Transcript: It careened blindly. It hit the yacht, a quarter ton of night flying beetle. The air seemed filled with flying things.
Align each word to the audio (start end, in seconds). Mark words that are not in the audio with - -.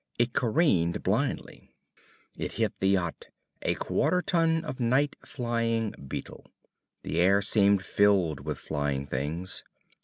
It 0.17 0.33
careened 0.33 1.03
blindly. 1.03 1.75
It 2.35 2.53
hit 2.53 2.73
the 2.79 2.87
yacht, 2.89 3.27
a 3.61 3.75
quarter 3.75 4.23
ton 4.23 4.65
of 4.65 4.79
night 4.79 5.15
flying 5.23 5.91
beetle. 5.91 6.49
The 7.03 7.19
air 7.19 7.39
seemed 7.43 7.85
filled 7.85 8.39
with 8.39 8.57
flying 8.57 9.05
things. 9.05 9.63